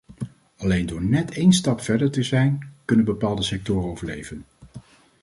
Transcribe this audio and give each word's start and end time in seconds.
Alleen 0.57 0.85
door 0.85 1.03
net 1.03 1.31
één 1.31 1.53
stap 1.53 1.81
verder 1.81 2.11
te 2.11 2.23
zijn 2.23 2.73
kunnen 2.85 3.05
bepaalde 3.05 3.43
sectoren 3.43 3.89
overleven. 3.89 4.45